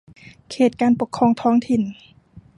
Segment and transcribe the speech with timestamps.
[0.49, 1.81] เขตการปกครองท้องถิ่น